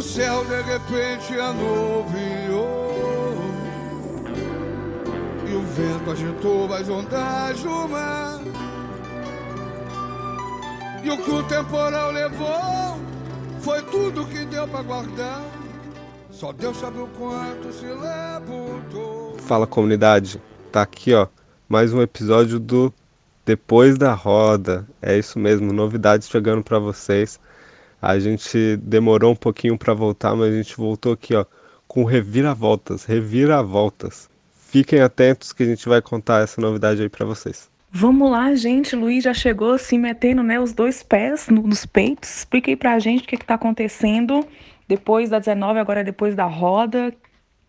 o 0.00 0.02
céu 0.02 0.42
de 0.46 0.62
repente 0.62 1.38
anuviou 1.38 3.34
E 5.46 5.54
o 5.54 5.62
vento 5.62 6.10
agitou 6.10 6.72
as 6.72 6.88
ondas 6.88 7.60
do 7.60 7.88
mar. 7.88 8.40
E 11.04 11.10
o 11.10 11.18
que 11.18 11.30
o 11.30 11.42
temporal 11.42 12.12
levou 12.12 12.98
Foi 13.60 13.82
tudo 13.82 14.24
que 14.24 14.46
deu 14.46 14.66
pra 14.66 14.80
guardar. 14.80 15.42
Só 16.30 16.50
Deus 16.50 16.78
sabe 16.78 16.98
o 16.98 17.06
quanto 17.18 17.70
se 17.70 17.84
levantou. 17.84 19.36
Fala 19.40 19.66
comunidade, 19.66 20.40
tá 20.72 20.80
aqui 20.80 21.12
ó 21.12 21.26
mais 21.68 21.92
um 21.92 22.00
episódio 22.00 22.58
do 22.58 22.90
Depois 23.44 23.98
da 23.98 24.14
Roda. 24.14 24.88
É 25.02 25.18
isso 25.18 25.38
mesmo, 25.38 25.74
novidades 25.74 26.26
chegando 26.26 26.64
para 26.64 26.78
vocês. 26.78 27.38
A 28.00 28.18
gente 28.18 28.76
demorou 28.78 29.32
um 29.32 29.36
pouquinho 29.36 29.76
para 29.76 29.92
voltar, 29.92 30.34
mas 30.34 30.52
a 30.52 30.56
gente 30.56 30.76
voltou 30.76 31.12
aqui, 31.12 31.34
ó, 31.34 31.44
com 31.86 32.04
reviravoltas, 32.04 33.04
reviravoltas. 33.04 34.28
Fiquem 34.68 35.00
atentos 35.00 35.52
que 35.52 35.64
a 35.64 35.66
gente 35.66 35.88
vai 35.88 36.00
contar 36.00 36.42
essa 36.42 36.60
novidade 36.60 37.02
aí 37.02 37.08
para 37.08 37.26
vocês. 37.26 37.68
Vamos 37.92 38.30
lá, 38.30 38.54
gente. 38.54 38.94
Luiz 38.94 39.24
já 39.24 39.34
chegou 39.34 39.76
se 39.76 39.98
metendo, 39.98 40.42
né, 40.42 40.60
os 40.60 40.72
dois 40.72 41.02
pés 41.02 41.48
no, 41.48 41.62
nos 41.62 41.84
peitos. 41.84 42.38
Explica 42.38 42.70
aí 42.70 42.76
pra 42.76 42.98
gente 43.00 43.24
o 43.24 43.26
que, 43.26 43.36
que 43.36 43.44
tá 43.44 43.54
acontecendo 43.54 44.46
depois 44.86 45.28
da 45.28 45.38
19, 45.38 45.78
agora 45.78 46.04
depois 46.04 46.34
da 46.34 46.44
roda. 46.44 47.12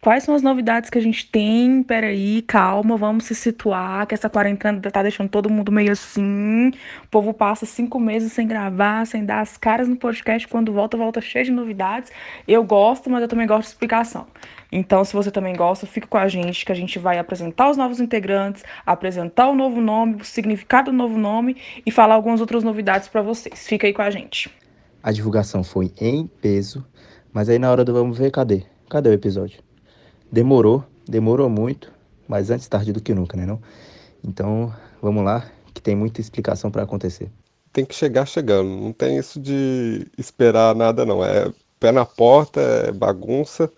Quais 0.03 0.23
são 0.23 0.33
as 0.33 0.41
novidades 0.41 0.89
que 0.89 0.97
a 0.97 1.01
gente 1.01 1.29
tem? 1.29 1.83
Peraí, 1.83 2.41
calma, 2.41 2.97
vamos 2.97 3.25
se 3.25 3.35
situar, 3.35 4.07
que 4.07 4.15
essa 4.15 4.27
quarentena 4.27 4.81
tá 4.81 5.03
deixando 5.03 5.29
todo 5.29 5.47
mundo 5.47 5.71
meio 5.71 5.91
assim. 5.91 6.69
O 7.03 7.07
povo 7.11 7.31
passa 7.35 7.67
cinco 7.67 7.99
meses 7.99 8.33
sem 8.33 8.47
gravar, 8.47 9.05
sem 9.05 9.23
dar 9.23 9.41
as 9.41 9.57
caras 9.57 9.87
no 9.87 9.95
podcast. 9.95 10.47
Quando 10.47 10.73
volta, 10.73 10.97
volta 10.97 11.21
cheio 11.21 11.45
de 11.45 11.51
novidades. 11.51 12.11
Eu 12.47 12.63
gosto, 12.63 13.11
mas 13.11 13.21
eu 13.21 13.27
também 13.27 13.45
gosto 13.45 13.61
de 13.61 13.67
explicação. 13.67 14.26
Então, 14.71 15.05
se 15.05 15.13
você 15.13 15.29
também 15.29 15.55
gosta, 15.55 15.85
fica 15.85 16.07
com 16.07 16.17
a 16.17 16.27
gente, 16.27 16.65
que 16.65 16.71
a 16.71 16.76
gente 16.76 16.98
vai 16.98 17.20
apresentar 17.20 17.70
os 17.70 17.77
novos 17.77 17.99
integrantes, 17.99 18.63
apresentar 18.83 19.49
o 19.49 19.55
novo 19.55 19.79
nome, 19.79 20.15
o 20.15 20.26
significado 20.26 20.89
do 20.89 20.98
novo 20.98 21.15
nome 21.15 21.57
e 21.85 21.91
falar 21.91 22.15
algumas 22.15 22.41
outras 22.41 22.63
novidades 22.63 23.07
para 23.07 23.21
vocês. 23.21 23.67
Fica 23.67 23.85
aí 23.85 23.93
com 23.93 24.01
a 24.01 24.09
gente. 24.09 24.49
A 25.04 25.11
divulgação 25.11 25.63
foi 25.63 25.91
em 26.01 26.26
peso, 26.26 26.83
mas 27.31 27.49
aí 27.49 27.59
na 27.59 27.70
hora 27.70 27.85
do 27.85 27.93
vamos 27.93 28.17
ver, 28.17 28.31
cadê? 28.31 28.63
Cadê 28.89 29.07
o 29.07 29.13
episódio? 29.13 29.61
Demorou, 30.32 30.84
demorou 31.05 31.49
muito, 31.49 31.91
mas 32.26 32.49
antes 32.49 32.65
tarde 32.65 32.93
do 32.93 33.01
que 33.01 33.13
nunca, 33.13 33.35
né 33.35 33.46
não? 33.46 33.62
Então, 34.24 34.73
vamos 35.01 35.26
lá, 35.26 35.51
que 35.73 35.82
tem 35.82 35.93
muita 35.93 36.21
explicação 36.21 36.71
para 36.71 36.84
acontecer. 36.84 37.29
Tem 37.73 37.84
que 37.84 37.93
chegar 37.93 38.26
chegando, 38.26 38.70
não 38.70 38.93
tem 38.93 39.18
isso 39.18 39.40
de 39.41 40.07
esperar 40.18 40.73
nada 40.73 41.05
não, 41.05 41.21
é 41.23 41.51
pé 41.77 41.91
na 41.91 42.05
porta, 42.05 42.62
é 42.62 42.91
bagunça, 42.93 43.70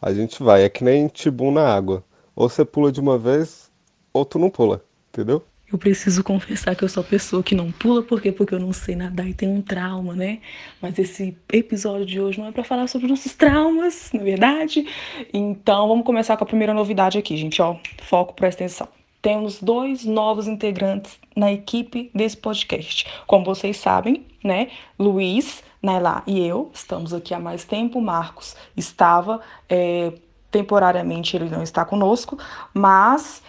a 0.00 0.12
gente 0.12 0.40
vai, 0.40 0.62
é 0.62 0.68
que 0.68 0.84
nem 0.84 1.08
tibum 1.08 1.50
na 1.50 1.66
água. 1.66 2.04
Ou 2.36 2.48
você 2.48 2.64
pula 2.64 2.92
de 2.92 3.00
uma 3.00 3.18
vez, 3.18 3.68
ou 4.12 4.24
tu 4.24 4.38
não 4.38 4.50
pula, 4.50 4.84
entendeu? 5.08 5.42
Eu 5.70 5.76
preciso 5.76 6.24
confessar 6.24 6.74
que 6.74 6.82
eu 6.82 6.88
sou 6.88 7.04
pessoa 7.04 7.42
que 7.42 7.54
não 7.54 7.70
pula, 7.70 8.02
por 8.02 8.22
quê? 8.22 8.32
Porque 8.32 8.54
eu 8.54 8.58
não 8.58 8.72
sei 8.72 8.96
nadar 8.96 9.28
e 9.28 9.34
tenho 9.34 9.52
um 9.52 9.60
trauma, 9.60 10.14
né? 10.14 10.38
Mas 10.80 10.98
esse 10.98 11.36
episódio 11.52 12.06
de 12.06 12.18
hoje 12.18 12.40
não 12.40 12.48
é 12.48 12.52
para 12.52 12.64
falar 12.64 12.86
sobre 12.86 13.06
nossos 13.06 13.34
traumas, 13.34 14.10
na 14.14 14.20
é 14.20 14.24
verdade. 14.24 14.86
Então, 15.32 15.86
vamos 15.86 16.06
começar 16.06 16.38
com 16.38 16.44
a 16.44 16.46
primeira 16.46 16.72
novidade 16.72 17.18
aqui, 17.18 17.36
gente, 17.36 17.60
ó. 17.60 17.76
Foco, 18.02 18.32
presta 18.32 18.64
atenção. 18.64 18.88
Temos 19.20 19.60
dois 19.60 20.06
novos 20.06 20.48
integrantes 20.48 21.18
na 21.36 21.52
equipe 21.52 22.10
desse 22.14 22.36
podcast. 22.38 23.06
Como 23.26 23.44
vocês 23.44 23.76
sabem, 23.76 24.24
né? 24.42 24.68
Luiz, 24.98 25.62
Nailá 25.82 26.22
e 26.26 26.40
eu 26.46 26.70
estamos 26.72 27.12
aqui 27.12 27.34
há 27.34 27.38
mais 27.38 27.64
tempo. 27.64 28.00
Marcos 28.00 28.56
estava 28.74 29.40
é, 29.68 30.14
temporariamente, 30.50 31.36
ele 31.36 31.50
não 31.50 31.62
está 31.62 31.84
conosco, 31.84 32.38
mas 32.72 33.42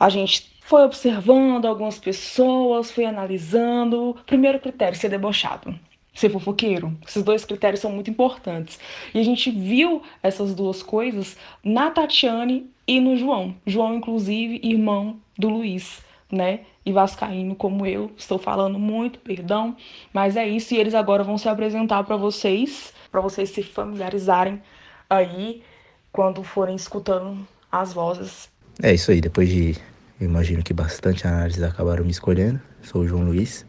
a 0.00 0.08
gente 0.08 0.51
foi 0.64 0.84
observando 0.84 1.66
algumas 1.66 1.98
pessoas, 1.98 2.90
foi 2.90 3.04
analisando. 3.04 4.16
Primeiro 4.26 4.58
critério, 4.58 4.98
ser 4.98 5.08
debochado. 5.08 5.74
Ser 6.14 6.30
fofoqueiro. 6.30 6.96
Esses 7.06 7.22
dois 7.22 7.44
critérios 7.44 7.80
são 7.80 7.90
muito 7.90 8.10
importantes. 8.10 8.78
E 9.12 9.18
a 9.18 9.22
gente 9.22 9.50
viu 9.50 10.02
essas 10.22 10.54
duas 10.54 10.82
coisas 10.82 11.36
na 11.64 11.90
Tatiane 11.90 12.70
e 12.86 13.00
no 13.00 13.16
João. 13.16 13.54
João, 13.66 13.94
inclusive, 13.94 14.60
irmão 14.62 15.16
do 15.38 15.48
Luiz, 15.48 16.02
né? 16.30 16.60
E 16.84 16.92
Vascaíno, 16.92 17.54
como 17.54 17.86
eu. 17.86 18.10
Estou 18.16 18.38
falando 18.38 18.78
muito, 18.78 19.18
perdão. 19.18 19.76
Mas 20.12 20.36
é 20.36 20.46
isso. 20.46 20.74
E 20.74 20.78
eles 20.78 20.94
agora 20.94 21.24
vão 21.24 21.38
se 21.38 21.48
apresentar 21.48 22.04
para 22.04 22.16
vocês, 22.16 22.92
para 23.10 23.20
vocês 23.20 23.50
se 23.50 23.62
familiarizarem 23.62 24.60
aí 25.08 25.62
quando 26.10 26.42
forem 26.42 26.76
escutando 26.76 27.46
as 27.70 27.92
vozes. 27.92 28.50
É 28.82 28.94
isso 28.94 29.10
aí. 29.10 29.20
Depois 29.20 29.48
de 29.48 29.76
eu 30.22 30.28
imagino 30.28 30.62
que 30.62 30.72
bastante 30.72 31.26
análises 31.26 31.64
acabaram 31.64 32.04
me 32.04 32.12
escolhendo. 32.12 32.60
Sou 32.80 33.02
o 33.02 33.08
João 33.08 33.24
Luiz, 33.24 33.66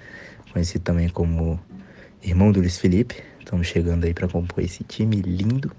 conhecido 0.51 0.83
também 0.83 1.09
como 1.09 1.59
irmão 2.21 2.51
do 2.51 2.59
Luiz 2.59 2.77
Felipe. 2.77 3.15
Estamos 3.39 3.65
chegando 3.65 4.05
aí 4.05 4.13
para 4.13 4.27
compor 4.27 4.63
esse 4.63 4.83
time 4.83 5.15
lindo 5.15 5.71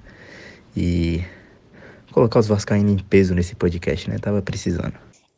e 0.77 1.25
colocar 2.11 2.41
os 2.41 2.49
vascaínos 2.49 2.93
em 2.93 2.99
peso 2.99 3.37
nesse 3.37 3.55
podcast, 3.55 4.11
né? 4.11 4.19
Tava 4.19 4.43
precisando. 4.43 4.95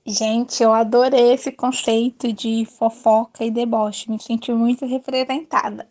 Gente, 0.07 0.63
eu 0.63 0.73
adorei 0.73 1.35
esse 1.35 1.53
conceito 1.53 2.33
de 2.33 2.67
fofoca 2.79 3.45
e 3.45 3.51
deboche. 3.51 4.11
Me 4.11 4.19
senti 4.19 4.51
muito 4.53 4.87
representada. 4.87 5.87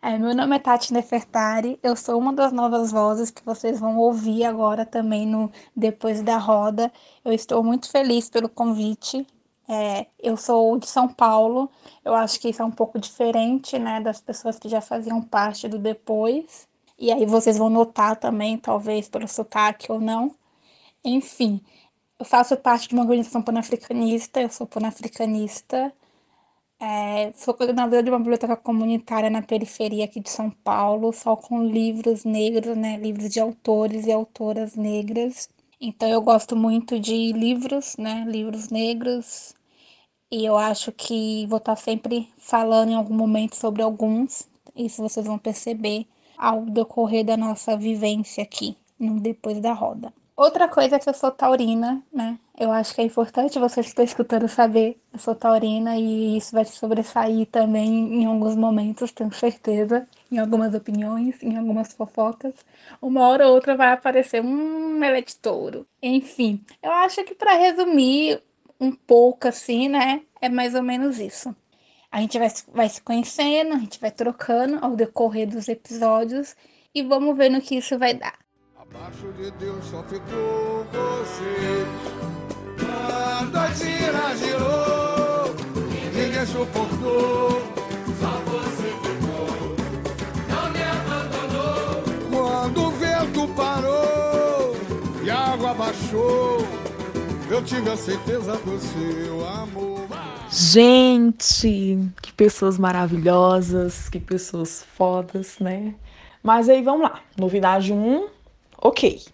É, 0.00 0.16
meu 0.16 0.34
nome 0.34 0.54
é 0.56 0.58
Tati 0.60 0.92
Nefertari, 0.92 1.78
eu 1.82 1.96
sou 1.96 2.18
uma 2.18 2.32
das 2.32 2.52
novas 2.52 2.92
vozes 2.92 3.30
que 3.30 3.44
vocês 3.44 3.80
vão 3.80 3.96
ouvir 3.98 4.44
agora 4.44 4.86
também 4.86 5.26
no 5.26 5.50
Depois 5.74 6.22
da 6.22 6.38
Roda. 6.38 6.92
Eu 7.24 7.32
estou 7.32 7.64
muito 7.64 7.90
feliz 7.90 8.30
pelo 8.30 8.48
convite. 8.48 9.26
É, 9.68 10.06
eu 10.18 10.36
sou 10.36 10.78
de 10.78 10.86
São 10.88 11.08
Paulo, 11.08 11.70
eu 12.04 12.14
acho 12.14 12.40
que 12.40 12.48
isso 12.48 12.62
é 12.62 12.64
um 12.64 12.70
pouco 12.70 12.98
diferente 12.98 13.78
né, 13.78 14.00
das 14.00 14.20
pessoas 14.20 14.58
que 14.58 14.68
já 14.68 14.80
faziam 14.80 15.20
parte 15.20 15.68
do 15.68 15.78
Depois. 15.78 16.66
E 16.98 17.12
aí 17.12 17.26
vocês 17.26 17.58
vão 17.58 17.68
notar 17.68 18.16
também, 18.16 18.56
talvez 18.56 19.08
pelo 19.08 19.26
sotaque 19.28 19.90
ou 19.92 20.00
não. 20.00 20.34
Enfim, 21.04 21.60
eu 22.18 22.24
faço 22.24 22.56
parte 22.56 22.88
de 22.88 22.94
uma 22.94 23.02
organização 23.04 23.42
panafricanista, 23.42 24.40
eu 24.40 24.50
sou 24.50 24.66
panafricanista. 24.66 25.92
É, 26.80 27.32
sou 27.32 27.54
coordenadora 27.54 28.02
de 28.02 28.10
uma 28.10 28.18
biblioteca 28.18 28.56
comunitária 28.56 29.28
na 29.30 29.42
periferia 29.42 30.04
aqui 30.04 30.20
de 30.20 30.30
São 30.30 30.50
Paulo, 30.50 31.12
só 31.12 31.34
com 31.36 31.64
livros 31.64 32.24
negros, 32.24 32.76
né? 32.76 32.96
Livros 32.96 33.30
de 33.30 33.40
autores 33.40 34.06
e 34.06 34.12
autoras 34.12 34.76
negras. 34.76 35.48
Então 35.80 36.08
eu 36.08 36.20
gosto 36.22 36.54
muito 36.56 36.98
de 37.00 37.32
livros, 37.32 37.96
né? 37.96 38.24
Livros 38.28 38.68
negros. 38.70 39.54
E 40.30 40.44
eu 40.44 40.56
acho 40.58 40.92
que 40.92 41.46
vou 41.48 41.58
estar 41.58 41.76
sempre 41.76 42.28
falando 42.38 42.90
em 42.90 42.94
algum 42.94 43.14
momento 43.14 43.56
sobre 43.56 43.82
alguns. 43.82 44.48
Isso 44.76 45.02
vocês 45.02 45.26
vão 45.26 45.38
perceber 45.38 46.06
ao 46.36 46.64
decorrer 46.66 47.24
da 47.24 47.36
nossa 47.36 47.76
vivência 47.76 48.42
aqui, 48.44 48.76
no 48.98 49.20
Depois 49.20 49.60
da 49.60 49.72
Roda. 49.72 50.12
Outra 50.38 50.68
coisa 50.68 50.94
é 50.94 50.98
que 51.00 51.08
eu 51.08 51.14
sou 51.14 51.32
taurina, 51.32 52.00
né? 52.12 52.38
Eu 52.56 52.70
acho 52.70 52.94
que 52.94 53.00
é 53.00 53.04
importante 53.04 53.58
vocês 53.58 53.86
que 53.86 53.90
estão 53.90 54.04
escutando 54.04 54.46
saber. 54.46 54.96
Eu 55.12 55.18
sou 55.18 55.34
taurina 55.34 55.96
e 55.98 56.36
isso 56.36 56.52
vai 56.52 56.64
se 56.64 56.76
sobressair 56.76 57.44
também 57.46 58.22
em 58.22 58.24
alguns 58.24 58.54
momentos, 58.54 59.10
tenho 59.10 59.32
certeza. 59.32 60.06
Em 60.30 60.38
algumas 60.38 60.72
opiniões, 60.76 61.42
em 61.42 61.56
algumas 61.56 61.92
fofocas. 61.92 62.54
Uma 63.02 63.26
hora 63.26 63.48
ou 63.48 63.54
outra 63.54 63.76
vai 63.76 63.90
aparecer 63.90 64.40
um 64.40 65.02
ela 65.02 65.18
é 65.18 65.22
de 65.22 65.34
touro. 65.34 65.84
Enfim, 66.00 66.64
eu 66.80 66.92
acho 66.92 67.24
que 67.24 67.34
para 67.34 67.54
resumir 67.54 68.40
um 68.80 68.92
pouco 68.92 69.48
assim, 69.48 69.88
né? 69.88 70.22
É 70.40 70.48
mais 70.48 70.72
ou 70.76 70.84
menos 70.84 71.18
isso. 71.18 71.52
A 72.12 72.20
gente 72.20 72.38
vai, 72.38 72.48
vai 72.68 72.88
se 72.88 73.02
conhecendo, 73.02 73.74
a 73.74 73.78
gente 73.78 73.98
vai 73.98 74.12
trocando 74.12 74.78
ao 74.80 74.94
decorrer 74.94 75.48
dos 75.48 75.66
episódios 75.66 76.54
e 76.94 77.02
vamos 77.02 77.36
ver 77.36 77.48
no 77.48 77.60
que 77.60 77.74
isso 77.74 77.98
vai 77.98 78.14
dar. 78.14 78.38
Abaixo 78.94 79.30
de 79.36 79.50
Deus 79.52 79.84
só 79.84 80.02
ficou 80.04 80.86
você. 80.90 81.86
Quando 82.78 83.56
a 83.56 83.70
tira 83.70 84.34
girou, 84.36 85.54
ninguém 86.14 86.46
suportou. 86.46 87.50
Só 88.18 88.30
você 88.46 88.88
ficou, 89.02 89.76
não 90.48 90.70
me 90.70 90.82
abandonou. 90.82 92.02
Quando 92.30 92.82
o 92.84 92.90
vento 92.92 93.48
parou 93.54 94.74
e 95.22 95.30
a 95.30 95.52
água 95.52 95.74
baixou, 95.74 96.58
eu 97.50 97.62
tive 97.62 97.90
a 97.90 97.96
certeza 97.96 98.56
do 98.56 98.78
seu 98.78 99.46
amor. 99.48 100.08
Gente, 100.50 101.98
que 102.22 102.32
pessoas 102.32 102.78
maravilhosas, 102.78 104.08
que 104.08 104.18
pessoas 104.18 104.82
fodas, 104.96 105.58
né? 105.58 105.94
Mas 106.42 106.70
aí 106.70 106.80
vamos 106.82 107.02
lá. 107.02 107.20
Novidade 107.36 107.92
1, 107.92 108.28
Ok. 108.80 109.24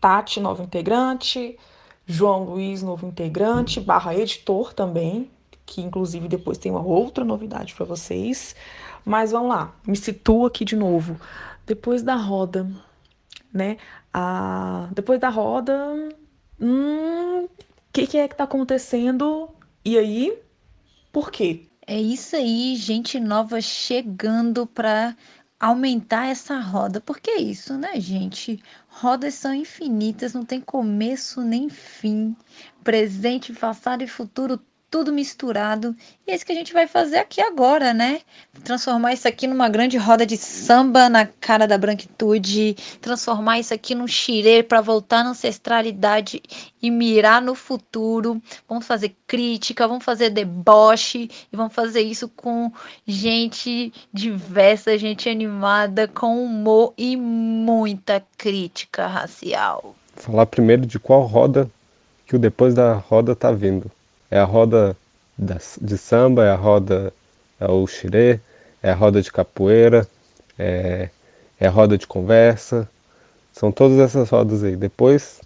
Tati, 0.00 0.40
novo 0.40 0.62
integrante. 0.62 1.58
João 2.06 2.44
Luiz, 2.44 2.82
novo 2.82 3.06
integrante, 3.06 3.80
barra 3.80 4.14
editor 4.14 4.72
também, 4.72 5.30
que 5.66 5.82
inclusive 5.82 6.26
depois 6.26 6.56
tem 6.56 6.72
uma 6.72 6.82
outra 6.82 7.22
novidade 7.24 7.74
para 7.74 7.84
vocês. 7.84 8.56
Mas 9.04 9.30
vamos 9.32 9.50
lá, 9.50 9.74
me 9.86 9.96
situo 9.96 10.46
aqui 10.46 10.64
de 10.64 10.74
novo. 10.76 11.18
depois 11.66 12.02
da 12.02 12.14
roda, 12.16 12.66
né? 13.52 13.76
A, 14.12 14.88
depois 14.92 15.20
da 15.20 15.28
roda, 15.28 15.76
hum, 16.60 17.44
o 17.44 17.50
que, 17.92 18.06
que 18.06 18.18
é 18.18 18.28
que 18.28 18.36
tá 18.36 18.44
acontecendo? 18.44 19.50
E 19.84 19.98
aí, 19.98 20.38
por 21.12 21.30
quê? 21.30 21.66
É 21.86 22.00
isso 22.00 22.36
aí, 22.36 22.76
gente 22.76 23.18
nova 23.20 23.60
chegando 23.60 24.66
para 24.66 25.16
aumentar 25.58 26.26
essa 26.26 26.58
roda. 26.60 27.00
Porque 27.00 27.30
é 27.30 27.40
isso, 27.40 27.76
né, 27.76 28.00
gente? 28.00 28.62
Rodas 28.88 29.34
são 29.34 29.54
infinitas, 29.54 30.34
não 30.34 30.44
tem 30.44 30.60
começo 30.60 31.40
nem 31.42 31.68
fim. 31.68 32.36
Presente, 32.84 33.52
passado 33.52 34.02
e 34.02 34.08
futuro 34.08 34.60
tudo 34.90 35.12
misturado. 35.12 35.94
E 36.26 36.30
é 36.30 36.34
isso 36.34 36.44
que 36.44 36.52
a 36.52 36.54
gente 36.54 36.72
vai 36.72 36.86
fazer 36.86 37.18
aqui 37.18 37.40
agora, 37.40 37.92
né? 37.92 38.20
Transformar 38.64 39.12
isso 39.12 39.28
aqui 39.28 39.46
numa 39.46 39.68
grande 39.68 39.96
roda 39.96 40.24
de 40.24 40.36
samba 40.36 41.08
na 41.08 41.26
cara 41.26 41.66
da 41.66 41.76
branquitude, 41.76 42.74
transformar 43.00 43.58
isso 43.58 43.74
aqui 43.74 43.94
num 43.94 44.06
xirê 44.06 44.62
para 44.62 44.80
voltar 44.80 45.22
na 45.24 45.30
ancestralidade 45.30 46.42
e 46.82 46.90
mirar 46.90 47.42
no 47.42 47.54
futuro. 47.54 48.40
Vamos 48.68 48.86
fazer 48.86 49.14
crítica, 49.26 49.86
vamos 49.86 50.04
fazer 50.04 50.30
deboche 50.30 51.30
e 51.52 51.56
vamos 51.56 51.74
fazer 51.74 52.00
isso 52.00 52.28
com 52.28 52.72
gente 53.06 53.92
diversa, 54.12 54.96
gente 54.96 55.28
animada, 55.28 56.08
com 56.08 56.42
humor 56.42 56.94
e 56.96 57.16
muita 57.16 58.24
crítica 58.36 59.06
racial. 59.06 59.94
Falar 60.16 60.46
primeiro 60.46 60.86
de 60.86 60.98
qual 60.98 61.22
roda 61.22 61.70
que 62.26 62.36
o 62.36 62.38
depois 62.38 62.74
da 62.74 62.94
roda 62.94 63.34
tá 63.34 63.50
vindo. 63.52 63.90
É 64.30 64.38
a 64.38 64.44
roda 64.44 64.96
de 65.80 65.96
samba, 65.96 66.44
é 66.44 66.50
a 66.50 66.56
roda, 66.56 67.12
é 67.60 67.70
o 67.70 67.86
xirê, 67.86 68.40
é 68.82 68.90
a 68.90 68.94
roda 68.94 69.22
de 69.22 69.32
capoeira, 69.32 70.06
é, 70.58 71.08
é 71.58 71.66
a 71.66 71.70
roda 71.70 71.96
de 71.96 72.06
conversa. 72.06 72.88
São 73.52 73.72
todas 73.72 73.98
essas 73.98 74.28
rodas 74.30 74.62
aí. 74.62 74.76
Depois, 74.76 75.40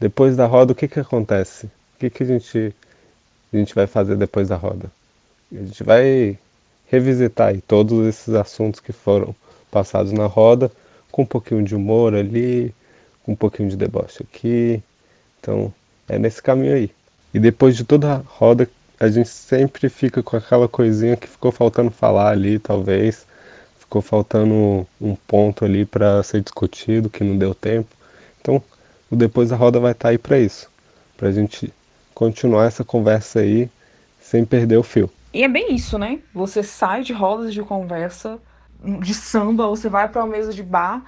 depois 0.00 0.36
da 0.36 0.46
roda, 0.46 0.72
o 0.72 0.74
que, 0.74 0.88
que 0.88 1.00
acontece? 1.00 1.66
O 1.66 1.98
que, 2.00 2.10
que 2.10 2.22
a, 2.22 2.26
gente, 2.26 2.74
a 3.52 3.56
gente 3.56 3.74
vai 3.74 3.86
fazer 3.86 4.16
depois 4.16 4.48
da 4.48 4.56
roda? 4.56 4.90
A 5.52 5.56
gente 5.56 5.82
vai 5.84 6.38
revisitar 6.86 7.48
aí 7.48 7.60
todos 7.60 8.06
esses 8.06 8.34
assuntos 8.34 8.80
que 8.80 8.92
foram 8.92 9.34
passados 9.70 10.12
na 10.12 10.26
roda, 10.26 10.70
com 11.10 11.22
um 11.22 11.26
pouquinho 11.26 11.62
de 11.62 11.74
humor 11.74 12.14
ali, 12.14 12.74
com 13.22 13.32
um 13.32 13.36
pouquinho 13.36 13.68
de 13.68 13.76
deboche 13.76 14.22
aqui. 14.22 14.82
Então, 15.40 15.72
é 16.08 16.18
nesse 16.18 16.42
caminho 16.42 16.74
aí. 16.74 16.90
E 17.36 17.38
depois 17.38 17.76
de 17.76 17.84
toda 17.84 18.14
a 18.14 18.22
roda, 18.26 18.66
a 18.98 19.10
gente 19.10 19.28
sempre 19.28 19.90
fica 19.90 20.22
com 20.22 20.38
aquela 20.38 20.66
coisinha 20.66 21.18
que 21.18 21.28
ficou 21.28 21.52
faltando 21.52 21.90
falar 21.90 22.30
ali, 22.30 22.58
talvez. 22.58 23.26
Ficou 23.78 24.00
faltando 24.00 24.86
um 24.98 25.14
ponto 25.14 25.62
ali 25.62 25.84
para 25.84 26.22
ser 26.22 26.40
discutido, 26.40 27.10
que 27.10 27.22
não 27.22 27.36
deu 27.36 27.54
tempo. 27.54 27.94
Então, 28.40 28.62
o 29.10 29.16
depois 29.16 29.50
da 29.50 29.56
roda 29.56 29.78
vai 29.78 29.92
estar 29.92 30.04
tá 30.04 30.08
aí 30.12 30.16
para 30.16 30.38
isso, 30.38 30.70
para 31.14 31.28
a 31.28 31.30
gente 31.30 31.70
continuar 32.14 32.68
essa 32.68 32.82
conversa 32.82 33.40
aí 33.40 33.68
sem 34.18 34.42
perder 34.42 34.78
o 34.78 34.82
fio. 34.82 35.10
E 35.34 35.44
é 35.44 35.48
bem 35.48 35.74
isso, 35.74 35.98
né? 35.98 36.20
Você 36.32 36.62
sai 36.62 37.02
de 37.02 37.12
rodas 37.12 37.52
de 37.52 37.60
conversa, 37.60 38.38
de 39.02 39.12
samba, 39.12 39.66
você 39.66 39.90
vai 39.90 40.08
para 40.08 40.24
uma 40.24 40.32
mesa 40.32 40.54
de 40.54 40.62
bar 40.62 41.04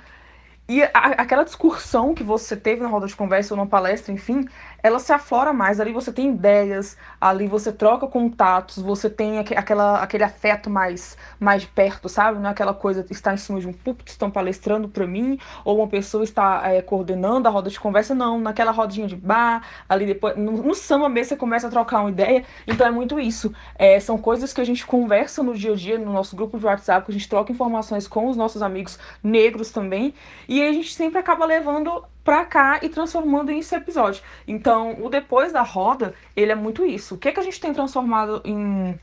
e 0.69 0.83
a, 0.83 0.89
aquela 0.93 1.45
discussão 1.45 2.15
que 2.15 2.23
você 2.23 2.55
teve 2.55 2.83
na 2.83 2.89
roda 2.89 3.07
de 3.07 3.17
conversa 3.17 3.55
ou 3.55 3.57
numa 3.57 3.67
palestra, 3.67 4.13
enfim, 4.13 4.47
ela 4.83 4.99
se 4.99 5.13
aflora 5.13 5.53
mais. 5.53 5.81
Ali 5.81 5.93
você 5.93 6.13
tem 6.13 6.31
ideias, 6.31 6.97
ali 7.21 7.47
você 7.47 7.73
troca 7.73 8.07
contatos, 8.07 8.79
você 8.79 9.11
tem 9.11 9.39
aqu 9.39 9.55
aquela, 9.57 10.01
aquele 10.01 10.25
afeto 10.25 10.71
mais, 10.71 11.17
mais 11.39 11.65
perto, 11.65 12.09
sabe? 12.09 12.39
Não 12.39 12.49
é 12.49 12.53
aquela 12.53 12.75
coisa 12.75 13.05
está 13.11 13.35
em 13.35 13.37
cima 13.37 13.61
de 13.61 13.67
um 13.67 13.73
púlpito, 13.73 14.11
estão 14.11 14.31
palestrando 14.31 14.89
para 14.89 15.07
mim, 15.07 15.39
ou 15.65 15.79
uma 15.79 15.89
pessoa 15.89 16.23
está 16.23 16.63
é, 16.65 16.83
coordenando 16.83 17.49
a 17.49 17.51
roda 17.51 17.71
de 17.71 17.79
conversa. 17.81 18.15
Não, 18.15 18.41
naquela 18.41 18.71
rodinha 18.71 19.07
de 19.07 19.17
bar, 19.17 19.63
ali 19.89 20.07
depois. 20.07 20.37
No, 20.37 20.53
no 20.53 20.75
samba 20.75 21.09
mesmo 21.09 21.31
você 21.31 21.37
começa 21.37 21.67
a 21.67 21.71
trocar 21.71 22.01
uma 22.01 22.11
ideia. 22.11 22.45
Então 22.67 22.87
é 22.87 22.91
muito 22.91 23.19
isso. 23.19 23.53
É, 23.75 23.99
são 24.01 24.17
coisas 24.19 24.53
que 24.53 24.61
a 24.61 24.65
gente 24.65 24.87
conversa 24.87 25.43
no 25.43 25.55
dia 25.55 25.73
a 25.73 25.77
dia, 25.77 25.99
no 25.99 26.13
nosso 26.13 26.37
grupo 26.37 26.59
de 26.59 26.67
WhatsApp, 26.67 27.05
que 27.05 27.13
a 27.13 27.15
gente 27.15 27.29
troca 27.29 27.53
informações 27.53 28.07
com 28.07 28.29
os 28.29 28.37
nossos 28.37 28.63
amigos 28.63 28.99
negros 29.23 29.71
também. 29.71 30.15
E 30.49 30.63
a 30.63 30.73
gente 30.73 30.95
sempre 30.95 31.19
acaba 31.19 31.45
levando 31.45 32.05
pra 32.29 32.45
cá 32.45 32.79
e 32.83 32.91
transformando 32.91 33.51
em 33.51 33.61
esse 33.61 33.75
episódio. 33.75 34.23
Então, 34.47 35.03
o 35.03 35.09
depois 35.09 35.51
da 35.51 35.63
roda, 35.63 36.15
ele 36.37 36.53
é 36.53 36.55
muito 36.55 36.85
isso. 36.85 37.15
O 37.15 37.19
que, 37.19 37.31
é 37.31 37.33
que 37.33 37.41
a 37.41 37.43
gente 37.43 37.59
tem 37.59 37.73
transformado 37.73 38.43
em, 38.45 39.01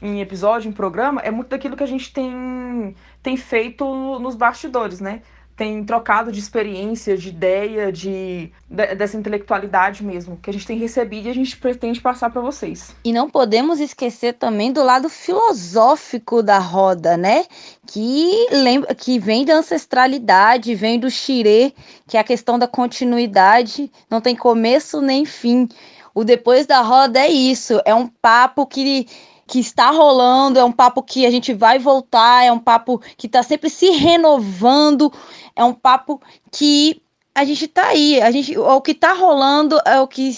em 0.00 0.20
episódio, 0.20 0.68
em 0.68 0.72
programa, 0.72 1.20
é 1.22 1.28
muito 1.28 1.48
daquilo 1.48 1.76
que 1.76 1.82
a 1.82 1.88
gente 1.88 2.12
tem, 2.12 2.94
tem 3.20 3.36
feito 3.36 3.84
nos 4.20 4.36
bastidores, 4.36 5.00
né? 5.00 5.22
Tem 5.58 5.82
trocado 5.82 6.30
de 6.30 6.38
experiência, 6.38 7.18
de 7.18 7.30
ideia, 7.30 7.90
de, 7.90 8.52
de, 8.70 8.94
dessa 8.94 9.16
intelectualidade 9.16 10.04
mesmo, 10.04 10.38
que 10.40 10.48
a 10.48 10.52
gente 10.52 10.64
tem 10.64 10.78
recebido 10.78 11.26
e 11.26 11.30
a 11.30 11.34
gente 11.34 11.56
pretende 11.56 12.00
passar 12.00 12.30
para 12.30 12.40
vocês. 12.40 12.94
E 13.04 13.12
não 13.12 13.28
podemos 13.28 13.80
esquecer 13.80 14.34
também 14.34 14.72
do 14.72 14.84
lado 14.84 15.08
filosófico 15.08 16.44
da 16.44 16.58
roda, 16.60 17.16
né? 17.16 17.44
Que 17.88 18.46
lembra 18.52 18.94
que 18.94 19.18
vem 19.18 19.44
da 19.44 19.54
ancestralidade, 19.54 20.76
vem 20.76 21.00
do 21.00 21.10
xirê, 21.10 21.72
que 22.06 22.16
é 22.16 22.20
a 22.20 22.24
questão 22.24 22.56
da 22.56 22.68
continuidade, 22.68 23.90
não 24.08 24.20
tem 24.20 24.36
começo 24.36 25.00
nem 25.00 25.24
fim. 25.24 25.68
O 26.14 26.22
depois 26.22 26.66
da 26.66 26.82
roda 26.82 27.18
é 27.18 27.28
isso, 27.28 27.80
é 27.84 27.92
um 27.92 28.06
papo 28.06 28.64
que 28.64 29.08
que 29.48 29.58
está 29.58 29.90
rolando, 29.90 30.58
é 30.58 30.64
um 30.64 30.70
papo 30.70 31.02
que 31.02 31.24
a 31.24 31.30
gente 31.30 31.54
vai 31.54 31.78
voltar, 31.78 32.44
é 32.44 32.52
um 32.52 32.58
papo 32.58 33.00
que 33.16 33.26
está 33.26 33.42
sempre 33.42 33.70
se 33.70 33.90
renovando, 33.90 35.10
é 35.56 35.64
um 35.64 35.72
papo 35.72 36.20
que 36.52 37.02
a 37.38 37.44
gente 37.44 37.66
está 37.66 37.86
aí, 37.86 38.20
a 38.20 38.32
gente, 38.32 38.58
o 38.58 38.80
que 38.80 38.90
está 38.90 39.12
rolando 39.12 39.78
é 39.86 40.00
o 40.00 40.08
que 40.08 40.28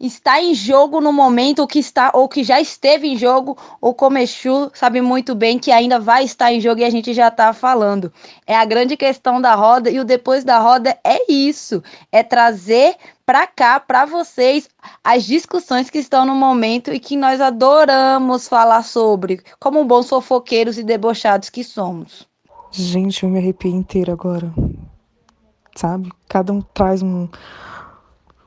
está 0.00 0.42
em 0.42 0.52
jogo 0.52 1.00
no 1.00 1.12
momento, 1.12 1.62
o 1.62 1.68
que 1.68 1.78
está 1.78 2.10
ou 2.12 2.28
que 2.28 2.42
já 2.42 2.60
esteve 2.60 3.06
em 3.06 3.16
jogo, 3.16 3.56
o 3.80 3.94
Comexu 3.94 4.68
sabe 4.74 5.00
muito 5.00 5.36
bem 5.36 5.56
que 5.56 5.70
ainda 5.70 6.00
vai 6.00 6.24
estar 6.24 6.52
em 6.52 6.60
jogo 6.60 6.80
e 6.80 6.84
a 6.84 6.90
gente 6.90 7.14
já 7.14 7.28
está 7.28 7.52
falando. 7.52 8.12
É 8.44 8.56
a 8.56 8.64
grande 8.64 8.96
questão 8.96 9.40
da 9.40 9.54
roda 9.54 9.88
e 9.88 10.00
o 10.00 10.04
depois 10.04 10.42
da 10.42 10.58
roda 10.58 10.98
é 11.04 11.30
isso, 11.30 11.80
é 12.10 12.24
trazer 12.24 12.96
para 13.24 13.46
cá, 13.46 13.78
para 13.78 14.04
vocês, 14.04 14.68
as 15.04 15.22
discussões 15.22 15.88
que 15.88 15.98
estão 15.98 16.26
no 16.26 16.34
momento 16.34 16.92
e 16.92 16.98
que 16.98 17.16
nós 17.16 17.40
adoramos 17.40 18.48
falar 18.48 18.82
sobre, 18.82 19.40
como 19.60 19.84
bons 19.84 20.08
fofoqueiros 20.08 20.76
e 20.76 20.82
debochados 20.82 21.50
que 21.50 21.62
somos. 21.62 22.26
Gente, 22.72 23.22
eu 23.22 23.30
me 23.30 23.38
arrepiei 23.38 23.72
inteira 23.72 24.12
agora. 24.12 24.52
Sabe? 25.78 26.10
Cada 26.28 26.52
um 26.52 26.60
traz 26.60 27.02
um, 27.02 27.28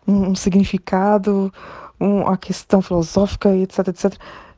um, 0.05 0.31
um 0.31 0.35
significado, 0.35 1.49
um, 1.97 2.23
uma 2.23 2.37
questão 2.37 2.81
filosófica, 2.81 3.55
etc, 3.55 3.87
etc. 3.87 4.15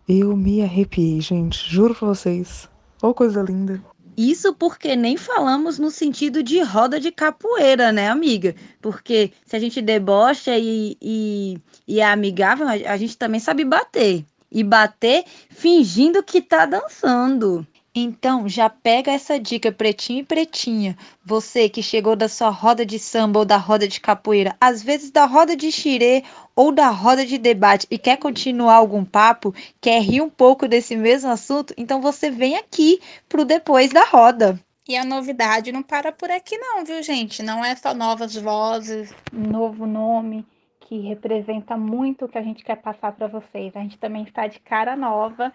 Eu 0.10 0.36
me 0.36 0.64
arrepiei, 0.64 1.22
gente. 1.22 1.70
Juro 1.70 1.94
pra 1.94 2.08
vocês. 2.08 2.68
Oh, 3.00 3.14
coisa 3.14 3.44
linda. 3.44 3.80
Isso 4.18 4.56
porque 4.56 4.96
nem 4.96 5.18
falamos 5.18 5.78
no 5.78 5.92
sentido 5.92 6.42
de 6.42 6.64
roda 6.64 7.00
de 7.00 7.12
capoeira, 7.12 7.92
né, 7.92 8.10
amiga? 8.10 8.56
Porque 8.82 9.32
se 9.46 9.56
a 9.56 9.60
gente 9.60 9.80
debocha 9.80 10.58
e, 10.58 10.98
e, 11.00 11.60
e 11.88 12.00
é 12.00 12.06
amigável, 12.06 12.68
a 12.68 12.98
gente 12.98 13.16
também 13.16 13.40
sabe 13.40 13.64
bater. 13.64 14.26
E 14.52 14.64
bater 14.64 15.26
fingindo 15.52 16.24
que 16.24 16.42
tá 16.42 16.66
dançando. 16.66 17.68
Então, 17.96 18.50
já 18.50 18.72
pega 18.72 19.12
essa 19.12 19.40
dica, 19.40 19.72
pretinho 19.72 20.22
e 20.22 20.26
pretinha. 20.26 20.98
Você 21.24 21.70
que 21.70 21.84
chegou 21.84 22.16
da 22.16 22.28
sua 22.28 22.50
roda 22.50 22.84
de 22.84 22.98
samba 22.98 23.38
ou 23.40 23.46
da 23.46 23.58
roda 23.58 23.88
de 23.88 24.02
capoeira, 24.02 24.56
às 24.60 24.82
vezes 24.82 25.12
da 25.12 25.26
roda 25.26 25.56
de 25.56 25.72
xirê 25.72 26.24
ou 26.56 26.72
da 26.72 26.90
roda 26.90 27.24
de 27.24 27.38
debate 27.38 27.86
e 27.92 28.00
quer 28.00 28.18
continuar 28.18 28.76
algum 28.76 29.06
papo, 29.06 29.54
quer 29.80 30.02
rir 30.02 30.22
um 30.22 30.30
pouco 30.30 30.68
desse 30.68 30.96
mesmo 30.96 31.30
assunto, 31.30 31.72
então 31.78 32.02
você 32.02 32.32
vem 32.32 32.56
aqui 32.56 33.00
pro 33.30 33.46
Depois 33.46 33.92
da 33.92 34.04
Roda. 34.06 34.60
E 34.88 34.98
a 34.98 35.06
novidade 35.06 35.72
não 35.72 35.84
para 35.84 36.12
por 36.12 36.32
aqui 36.32 36.58
não, 36.58 36.84
viu, 36.84 37.02
gente? 37.04 37.44
Não 37.44 37.64
é 37.64 37.76
só 37.76 37.94
novas 37.94 38.36
vozes, 38.36 39.14
novo 39.32 39.86
nome 39.86 40.44
que 40.82 41.00
representa 41.00 41.78
muito 41.78 42.26
o 42.26 42.28
que 42.28 42.38
a 42.38 42.42
gente 42.42 42.64
quer 42.64 42.76
passar 42.76 43.14
para 43.14 43.28
vocês. 43.28 43.76
A 43.76 43.80
gente 43.80 43.98
também 43.98 44.24
está 44.24 44.48
de 44.48 44.60
cara 44.60 44.96
nova 44.96 45.54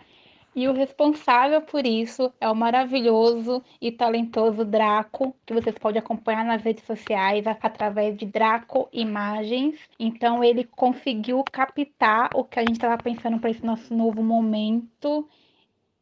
e 0.59 0.67
o 0.67 0.73
responsável 0.73 1.63
por 1.63 1.87
isso 1.87 2.33
é 2.41 2.49
o 2.49 2.57
maravilhoso 2.57 3.63
e 3.81 3.93
talentoso 3.93 4.65
Draco, 4.65 5.33
que 5.47 5.55
vocês 5.55 5.79
podem 5.79 6.01
acompanhar 6.01 6.45
nas 6.45 6.61
redes 6.65 6.85
sociais 6.85 7.47
através 7.47 8.17
de 8.17 8.27
Draco 8.27 8.89
Imagens. 8.93 9.79
Então 10.01 10.43
ele 10.43 10.65
conseguiu 10.65 11.45
captar 11.45 12.31
o 12.35 12.43
que 12.43 12.59
a 12.59 12.63
gente 12.63 12.73
estava 12.73 13.01
pensando 13.01 13.39
para 13.39 13.51
esse 13.51 13.65
nosso 13.65 13.95
novo 13.95 14.21
momento 14.21 15.29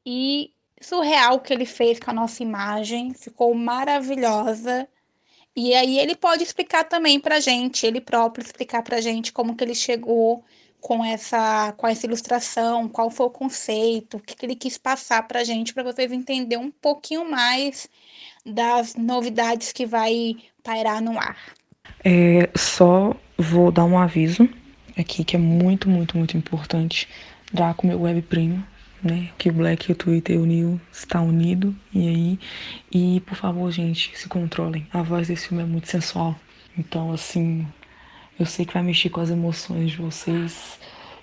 e 0.07 0.51
surreal 0.81 1.39
que 1.41 1.53
ele 1.53 1.67
fez 1.67 2.01
com 2.01 2.11
a 2.11 2.15
nossa 2.15 2.43
imagem, 2.43 3.13
ficou 3.13 3.55
maravilhosa. 3.55 4.89
E 5.55 5.75
aí 5.75 5.99
ele 5.99 6.17
pode 6.17 6.43
explicar 6.43 6.85
também 6.85 7.21
pra 7.21 7.41
gente, 7.41 7.85
ele 7.85 8.01
próprio 8.01 8.43
explicar 8.43 8.83
pra 8.83 9.03
gente 9.03 9.35
como 9.35 9.55
que 9.55 9.63
ele 9.63 9.75
chegou 9.75 10.43
com 10.87 11.05
essa, 11.05 11.75
com 11.77 11.89
essa 11.89 12.07
ilustração, 12.07 12.89
qual 12.89 13.11
foi 13.11 13.27
o 13.27 13.31
conceito, 13.31 14.19
o 14.19 14.21
que, 14.21 14.47
ele 14.47 14.55
quis 14.55 14.79
passar 14.79 15.27
para 15.27 15.41
a 15.41 15.45
gente, 15.45 15.75
para 15.75 15.83
vocês 15.83 16.13
entenderem 16.13 16.65
um 16.65 16.71
pouquinho 16.71 17.29
mais 17.29 17.89
das 18.47 18.95
novidades 18.95 19.73
que 19.73 19.85
vai 19.85 20.37
pairar 20.63 21.03
no 21.03 21.19
ar. 21.19 21.37
É, 22.05 22.49
só 22.55 23.17
vou 23.37 23.73
dar 23.73 23.85
um 23.85 23.99
aviso 23.99 24.49
aqui 24.97 25.25
que 25.25 25.35
é 25.35 25.39
muito, 25.41 25.91
muito, 25.91 26.17
muito 26.17 26.37
importante. 26.37 27.09
Draco, 27.53 27.85
meu 27.85 28.03
web 28.03 28.23
primo, 28.23 28.65
né? 29.03 29.31
Que 29.39 29.51
o 29.51 29.53
Black, 29.53 29.91
o 29.91 29.95
Twitter 29.97 30.37
e 30.37 30.65
o 30.65 30.81
está 30.93 31.21
unido. 31.21 31.75
E 31.93 32.09
aí. 32.09 32.39
E 32.93 33.21
por 33.23 33.35
favor, 33.35 33.73
gente, 33.73 34.17
se 34.17 34.29
controlem. 34.29 34.87
A 34.93 35.03
voz 35.03 35.27
desse 35.27 35.49
filme 35.49 35.65
é 35.65 35.67
muito 35.67 35.89
sensual. 35.89 36.37
Então, 36.79 37.11
assim, 37.11 37.67
eu 38.39 38.47
sei 38.47 38.65
que 38.65 38.75
vai 38.75 38.83
mexer 38.83 39.09
com 39.09 39.21
as 39.21 39.31
emoções 39.31 39.91
de 39.91 39.97
vocês. 39.99 40.79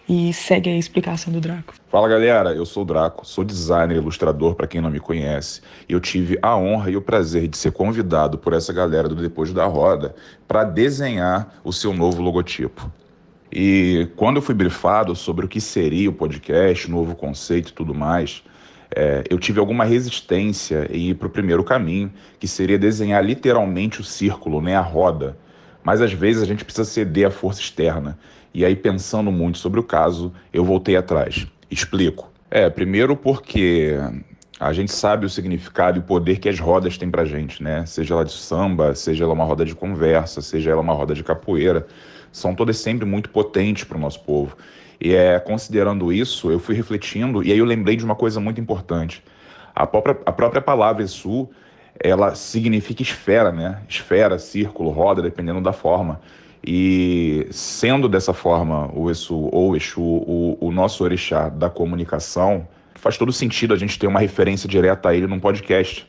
E 0.08 0.34
segue 0.34 0.70
a 0.70 0.78
explicação 0.78 1.32
do 1.32 1.40
Draco. 1.40 1.74
Fala 1.90 2.10
galera, 2.10 2.54
eu 2.54 2.66
sou 2.66 2.84
o 2.84 2.86
Draco, 2.86 3.26
sou 3.26 3.42
designer 3.42 3.96
e 3.96 4.00
ilustrador 4.00 4.54
para 4.54 4.68
quem 4.68 4.82
não 4.82 4.90
me 4.90 5.00
conhece. 5.00 5.62
Eu 5.88 6.02
tive 6.02 6.38
a 6.42 6.58
honra 6.58 6.92
e 6.92 6.98
o 6.98 7.02
prazer 7.02 7.48
de 7.48 7.56
ser 7.56 7.72
convidado 7.72 8.38
por 8.38 8.52
essa 8.52 8.74
galera 8.74 9.08
do 9.08 9.16
Depois 9.16 9.54
da 9.54 9.66
Roda 9.66 10.14
para 10.46 10.66
desenhar 10.66 11.56
o 11.64 11.72
seu 11.72 11.94
novo 11.94 12.22
logotipo. 12.22 12.92
E 13.50 14.10
quando 14.18 14.38
eu 14.38 14.42
fui 14.42 14.54
brifado 14.54 15.16
sobre 15.16 15.46
o 15.46 15.48
que 15.48 15.62
seria 15.62 16.10
o 16.10 16.14
podcast, 16.14 16.92
novo 16.92 17.16
conceito 17.16 17.70
e 17.70 17.74
tudo 17.74 17.94
mais, 17.96 18.44
é, 18.96 19.24
eu 19.30 19.40
tive 19.40 19.60
alguma 19.60 19.86
resistência 19.86 20.88
em 20.92 21.12
ir 21.12 21.14
para 21.14 21.28
o 21.28 21.32
primeiro 21.32 21.64
caminho, 21.64 22.12
que 22.40 22.48
seria 22.48 22.78
desenhar 22.78 23.24
literalmente 23.24 24.02
o 24.02 24.04
círculo, 24.04 24.60
né, 24.60 24.76
a 24.76 24.82
roda. 24.82 25.38
Mas 25.84 26.02
às 26.02 26.14
vezes 26.14 26.42
a 26.42 26.46
gente 26.46 26.64
precisa 26.64 26.86
ceder 26.86 27.28
à 27.28 27.32
força 27.32 27.60
externa. 27.60 28.18
E 28.54 28.64
aí, 28.64 28.76
pensando 28.76 29.32
muito 29.32 29.58
sobre 29.58 29.80
o 29.80 29.84
caso, 29.84 30.32
eu 30.54 30.64
voltei 30.64 30.96
atrás. 30.96 31.48
Explico. 31.70 32.32
É, 32.50 32.70
primeiro 32.70 33.16
porque 33.16 33.98
a 34.60 34.72
gente 34.72 34.92
sabe 34.92 35.26
o 35.26 35.30
significado 35.30 35.98
e 35.98 36.00
o 36.00 36.04
poder 36.04 36.38
que 36.38 36.48
as 36.48 36.60
rodas 36.60 36.98
têm 36.98 37.10
pra 37.10 37.26
gente, 37.26 37.62
né? 37.64 37.86
Seja 37.86 38.14
ela 38.14 38.24
de 38.24 38.32
samba, 38.32 38.94
seja 38.94 39.24
ela 39.24 39.34
uma 39.34 39.44
roda 39.44 39.66
de 39.66 39.74
conversa, 39.74 40.42
seja 40.42 40.72
ela 40.72 40.82
uma 40.82 40.94
roda 40.94 41.14
de 41.16 41.24
capoeira, 41.24 41.86
são 42.32 42.54
todas 42.54 42.78
sempre 42.78 43.06
muito 43.06 43.30
potentes 43.30 43.84
para 43.84 43.98
o 43.98 44.00
nosso 44.00 44.22
povo. 44.22 44.56
E 45.02 45.14
é 45.14 45.40
considerando 45.40 46.14
isso, 46.14 46.52
eu 46.52 46.60
fui 46.60 46.76
refletindo 46.76 47.44
e 47.44 47.52
aí 47.52 47.58
eu 47.58 47.66
lembrei 47.66 47.96
de 47.96 48.06
uma 48.06 48.16
coisa 48.16 48.40
muito 48.40 48.62
importante. 48.62 49.24
A 49.76 49.88
própria, 49.88 50.18
a 50.26 50.32
própria 50.32 50.62
palavra 50.62 51.04
Exu, 51.04 51.50
ela 52.00 52.36
significa 52.36 53.02
esfera, 53.02 53.52
né? 53.52 53.82
Esfera, 53.88 54.40
círculo, 54.40 54.90
roda, 54.90 55.22
dependendo 55.22 55.62
da 55.62 55.74
forma. 55.74 56.20
E 56.66 57.46
sendo 57.52 58.08
dessa 58.08 58.34
forma 58.34 58.90
o 58.94 59.12
Exu 59.12 59.50
ou 59.52 59.76
Exu, 59.76 60.02
o, 60.02 60.58
o 60.62 60.72
nosso 60.72 61.04
orixá 61.04 61.50
da 61.50 61.70
comunicação, 61.70 62.68
faz 62.96 63.18
todo 63.18 63.34
sentido 63.34 63.74
a 63.74 63.78
gente 63.78 64.00
ter 64.00 64.08
uma 64.08 64.20
referência 64.20 64.68
direta 64.68 65.10
a 65.10 65.16
ele 65.16 65.28
num 65.28 65.40
podcast. 65.40 66.08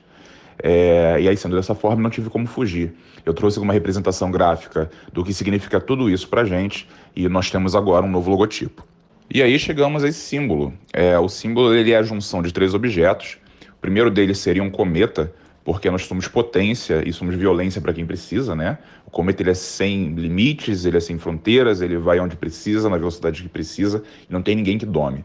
É, 0.62 1.16
e 1.20 1.28
aí, 1.28 1.36
sendo 1.36 1.56
dessa 1.56 1.74
forma, 1.74 2.00
não 2.00 2.10
tive 2.10 2.30
como 2.30 2.46
fugir. 2.46 2.94
Eu 3.26 3.34
trouxe 3.34 3.58
uma 3.58 3.72
representação 3.72 4.30
gráfica 4.30 4.90
do 5.12 5.24
que 5.24 5.34
significa 5.34 5.80
tudo 5.80 6.08
isso 6.08 6.28
pra 6.28 6.44
gente 6.44 6.88
e 7.16 7.28
nós 7.28 7.50
temos 7.50 7.74
agora 7.74 8.06
um 8.06 8.10
novo 8.10 8.30
logotipo. 8.30 8.86
E 9.32 9.42
aí 9.42 9.58
chegamos 9.58 10.04
a 10.04 10.08
esse 10.08 10.20
símbolo. 10.20 10.72
É, 10.92 11.18
o 11.18 11.28
símbolo 11.28 11.74
ele 11.74 11.92
é 11.92 11.96
a 11.96 12.02
junção 12.02 12.42
de 12.42 12.52
três 12.52 12.74
objetos. 12.74 13.38
O 13.72 13.80
primeiro 13.80 14.10
deles 14.10 14.38
seria 14.38 14.62
um 14.62 14.70
cometa, 14.70 15.32
porque 15.64 15.90
nós 15.90 16.04
somos 16.04 16.28
potência 16.28 17.02
e 17.09 17.12
somos 17.12 17.35
violência 17.35 17.80
para 17.80 17.94
quem 17.94 18.04
precisa, 18.04 18.54
né? 18.54 18.76
O 19.06 19.11
cometa 19.11 19.42
ele 19.42 19.50
é 19.50 19.54
sem 19.54 20.14
limites, 20.14 20.85
ele 20.85 20.99
é 20.99 21.00
sem 21.00 21.18
fronteiras, 21.18 21.80
ele 21.80 21.97
vai 21.97 22.21
onde 22.21 22.37
precisa, 22.37 22.90
na 22.90 22.99
velocidade 22.99 23.42
que 23.42 23.49
precisa, 23.49 24.02
e 24.28 24.33
não 24.33 24.42
tem 24.42 24.54
ninguém 24.54 24.76
que 24.76 24.85
dome. 24.85 25.25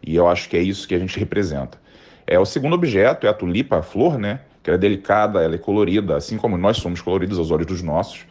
E 0.00 0.14
eu 0.14 0.28
acho 0.28 0.48
que 0.48 0.56
é 0.56 0.62
isso 0.62 0.86
que 0.86 0.94
a 0.94 0.98
gente 0.98 1.18
representa. 1.18 1.76
É, 2.24 2.38
o 2.38 2.44
segundo 2.44 2.74
objeto 2.74 3.26
é 3.26 3.30
a 3.30 3.34
tulipa, 3.34 3.78
a 3.78 3.82
flor, 3.82 4.16
né? 4.16 4.40
Que 4.62 4.70
ela 4.70 4.76
é 4.76 4.80
delicada, 4.80 5.42
ela 5.42 5.56
é 5.56 5.58
colorida, 5.58 6.16
assim 6.16 6.36
como 6.36 6.56
nós 6.56 6.76
somos 6.76 7.00
coloridos 7.00 7.38
aos 7.38 7.50
olhos 7.50 7.66
dos 7.66 7.82
nossos. 7.82 8.24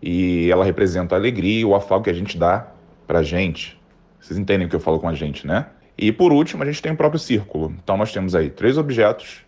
E 0.00 0.48
ela 0.50 0.64
representa 0.64 1.16
a 1.16 1.18
alegria 1.18 1.60
e 1.60 1.64
o 1.64 1.74
afago 1.74 2.04
que 2.04 2.10
a 2.10 2.14
gente 2.14 2.38
dá 2.38 2.68
pra 3.06 3.22
gente. 3.24 3.78
Vocês 4.20 4.38
entendem 4.38 4.66
o 4.66 4.70
que 4.70 4.76
eu 4.76 4.80
falo 4.80 5.00
com 5.00 5.08
a 5.08 5.14
gente, 5.14 5.44
né? 5.44 5.66
E 5.98 6.12
por 6.12 6.32
último, 6.32 6.62
a 6.62 6.66
gente 6.66 6.80
tem 6.80 6.92
o 6.92 6.96
próprio 6.96 7.18
círculo. 7.18 7.74
Então 7.82 7.96
nós 7.96 8.12
temos 8.12 8.34
aí 8.34 8.48
três 8.48 8.78
objetos 8.78 9.42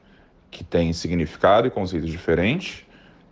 que 0.52 0.62
têm 0.62 0.92
significado 0.92 1.66
e 1.66 1.71
conceitos 1.71 2.11
diferentes, 2.11 2.85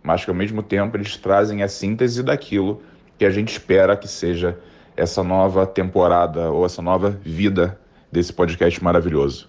mas 0.03 0.25
que 0.25 0.31
ao 0.31 0.35
mesmo 0.35 0.63
tempo 0.63 0.97
eles 0.97 1.15
trazem 1.15 1.61
a 1.61 1.67
síntese 1.67 2.23
daquilo 2.23 2.81
que 3.17 3.23
a 3.23 3.29
gente 3.29 3.49
espera 3.49 3.95
que 3.95 4.07
seja 4.07 4.57
essa 4.97 5.23
nova 5.23 5.65
temporada 5.65 6.49
ou 6.49 6.65
essa 6.65 6.81
nova 6.81 7.11
vida 7.11 7.79
desse 8.11 8.33
podcast 8.33 8.83
maravilhoso. 8.83 9.47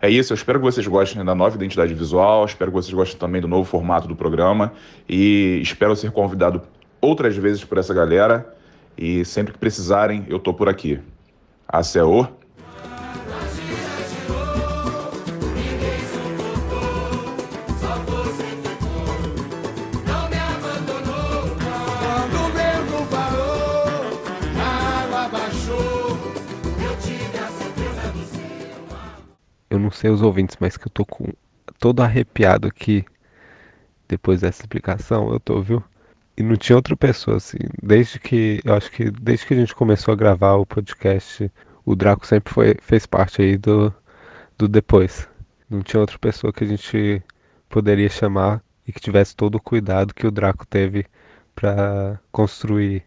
É 0.00 0.08
isso, 0.08 0.32
eu 0.32 0.34
espero 0.34 0.58
que 0.60 0.64
vocês 0.64 0.86
gostem 0.86 1.22
da 1.24 1.34
nova 1.34 1.56
identidade 1.56 1.92
visual, 1.92 2.44
espero 2.44 2.70
que 2.70 2.76
vocês 2.76 2.94
gostem 2.94 3.18
também 3.18 3.40
do 3.40 3.48
novo 3.48 3.64
formato 3.64 4.08
do 4.08 4.16
programa 4.16 4.72
e 5.08 5.60
espero 5.62 5.94
ser 5.96 6.12
convidado 6.12 6.62
outras 7.00 7.36
vezes 7.36 7.64
por 7.64 7.76
essa 7.76 7.92
galera 7.92 8.54
e 8.96 9.24
sempre 9.24 9.52
que 9.52 9.58
precisarem, 9.58 10.24
eu 10.28 10.38
tô 10.38 10.54
por 10.54 10.68
aqui. 10.68 11.00
ACO 11.68 11.98
eu 11.98 12.39
sei 30.00 30.10
os 30.10 30.22
ouvintes, 30.22 30.56
mas 30.58 30.76
que 30.78 30.86
eu 30.86 30.90
tô 30.90 31.04
com 31.04 31.26
todo 31.78 32.00
arrepiado 32.02 32.66
aqui 32.68 33.04
depois 34.08 34.40
dessa 34.40 34.62
explicação, 34.62 35.30
eu 35.32 35.38
tô, 35.38 35.60
viu? 35.62 35.84
E 36.36 36.42
não 36.42 36.56
tinha 36.56 36.76
outra 36.76 36.96
pessoa 36.96 37.36
assim, 37.36 37.58
desde 37.82 38.18
que 38.18 38.60
eu 38.64 38.74
acho 38.74 38.90
que 38.90 39.10
desde 39.10 39.46
que 39.46 39.54
a 39.54 39.56
gente 39.58 39.74
começou 39.74 40.12
a 40.12 40.16
gravar 40.16 40.54
o 40.54 40.66
podcast, 40.66 41.50
o 41.84 41.94
Draco 41.94 42.26
sempre 42.26 42.52
foi 42.52 42.76
fez 42.80 43.06
parte 43.06 43.42
aí 43.42 43.58
do 43.58 43.92
do 44.58 44.68
depois. 44.68 45.28
Não 45.68 45.82
tinha 45.82 46.00
outra 46.00 46.18
pessoa 46.18 46.52
que 46.52 46.64
a 46.64 46.66
gente 46.66 47.22
poderia 47.68 48.08
chamar 48.08 48.62
e 48.86 48.92
que 48.92 49.00
tivesse 49.00 49.36
todo 49.36 49.56
o 49.56 49.62
cuidado 49.62 50.14
que 50.14 50.26
o 50.26 50.30
Draco 50.30 50.66
teve 50.66 51.06
para 51.54 52.18
construir 52.32 53.04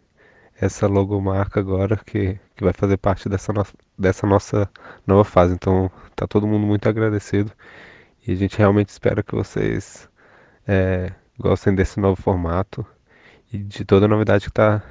essa 0.60 0.88
logomarca 0.88 1.60
agora 1.60 1.98
que, 1.98 2.40
que 2.56 2.64
vai 2.64 2.74
fazer 2.74 2.98
parte 2.98 3.28
dessa 3.30 3.52
nossa, 3.54 3.74
dessa 3.98 4.28
nossa 4.28 4.70
nova 5.06 5.24
fase. 5.24 5.54
Então 5.54 5.92
tá 6.16 6.28
todo 6.28 6.48
mundo 6.48 6.66
muito 6.66 6.88
agradecido 6.88 7.52
e 8.26 8.32
a 8.32 8.36
gente 8.36 8.58
realmente 8.58 8.90
espera 8.90 9.24
que 9.24 9.36
vocês 9.36 10.10
é, 10.68 11.12
gostem 11.38 11.76
desse 11.76 12.00
novo 12.00 12.22
formato 12.22 12.86
e 13.52 13.58
de 13.58 13.86
toda 13.86 14.06
a 14.06 14.10
novidade 14.10 14.46
que 14.46 14.52
tá, 14.52 14.84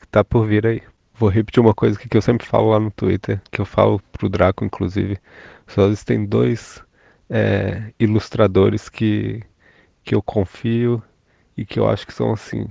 que 0.00 0.06
tá 0.08 0.24
por 0.24 0.46
vir 0.46 0.66
aí. 0.66 0.82
Vou 1.14 1.28
repetir 1.30 1.60
uma 1.60 1.74
coisa 1.74 1.98
que 1.98 2.14
eu 2.14 2.22
sempre 2.22 2.46
falo 2.46 2.70
lá 2.70 2.78
no 2.80 2.90
Twitter, 2.90 3.40
que 3.50 3.60
eu 3.60 3.64
falo 3.64 4.00
pro 4.12 4.28
Draco, 4.28 4.64
inclusive. 4.64 5.18
Só 5.66 5.86
existem 5.86 6.26
dois 6.26 6.82
é, 7.30 7.92
ilustradores 7.98 8.88
que, 8.88 9.42
que 10.04 10.14
eu 10.14 10.22
confio 10.22 11.02
e 11.56 11.64
que 11.64 11.78
eu 11.78 11.88
acho 11.88 12.06
que 12.06 12.12
são, 12.12 12.32
assim, 12.32 12.68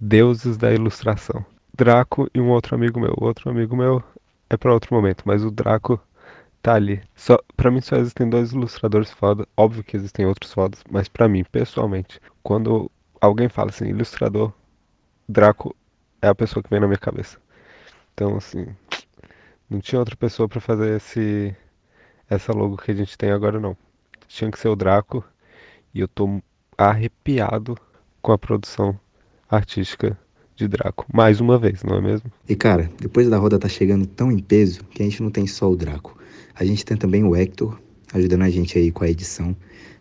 deuses 0.00 0.56
da 0.56 0.72
ilustração. 0.72 1.44
Draco 1.80 2.28
e 2.34 2.38
um 2.38 2.50
outro 2.50 2.74
amigo 2.74 3.00
meu. 3.00 3.14
O 3.16 3.24
outro 3.24 3.48
amigo 3.48 3.74
meu 3.74 4.04
é 4.50 4.56
para 4.58 4.70
outro 4.70 4.94
momento, 4.94 5.22
mas 5.24 5.42
o 5.42 5.50
Draco 5.50 5.98
tá 6.60 6.74
ali. 6.74 7.02
Só, 7.16 7.38
para 7.56 7.70
mim 7.70 7.80
só 7.80 7.96
existem 7.96 8.28
dois 8.28 8.52
ilustradores 8.52 9.10
foda. 9.10 9.48
Óbvio 9.56 9.82
que 9.82 9.96
existem 9.96 10.26
outros 10.26 10.52
fodas, 10.52 10.84
mas 10.90 11.08
para 11.08 11.26
mim, 11.26 11.42
pessoalmente, 11.42 12.20
quando 12.42 12.90
alguém 13.18 13.48
fala 13.48 13.70
assim, 13.70 13.86
ilustrador, 13.86 14.52
Draco 15.26 15.74
é 16.20 16.28
a 16.28 16.34
pessoa 16.34 16.62
que 16.62 16.68
vem 16.68 16.80
na 16.80 16.86
minha 16.86 16.98
cabeça. 16.98 17.38
Então, 18.12 18.36
assim, 18.36 18.66
não 19.70 19.80
tinha 19.80 20.00
outra 20.00 20.16
pessoa 20.16 20.46
para 20.46 20.60
fazer 20.60 20.96
esse 20.96 21.56
essa 22.28 22.52
logo 22.52 22.76
que 22.76 22.90
a 22.90 22.94
gente 22.94 23.16
tem 23.16 23.30
agora 23.30 23.58
não. 23.58 23.74
Tinha 24.28 24.50
que 24.50 24.58
ser 24.58 24.68
o 24.68 24.76
Draco 24.76 25.24
e 25.94 26.00
eu 26.00 26.08
tô 26.08 26.42
arrepiado 26.76 27.74
com 28.20 28.32
a 28.32 28.38
produção 28.38 29.00
artística 29.48 30.18
de 30.60 30.68
Draco. 30.68 31.06
Mais 31.12 31.40
uma 31.40 31.58
vez, 31.58 31.82
não 31.82 31.96
é 31.96 32.00
mesmo? 32.00 32.30
E 32.48 32.54
cara, 32.54 32.90
depois 33.00 33.28
da 33.28 33.38
roda 33.38 33.58
tá 33.58 33.68
chegando 33.68 34.06
tão 34.06 34.30
em 34.30 34.38
peso 34.38 34.84
que 34.90 35.02
a 35.02 35.04
gente 35.04 35.22
não 35.22 35.30
tem 35.30 35.46
só 35.46 35.70
o 35.70 35.76
Draco. 35.76 36.16
A 36.54 36.64
gente 36.64 36.84
tem 36.84 36.96
também 36.96 37.24
o 37.24 37.34
Hector 37.34 37.78
ajudando 38.12 38.42
a 38.42 38.50
gente 38.50 38.78
aí 38.78 38.90
com 38.90 39.04
a 39.04 39.08
edição. 39.08 39.56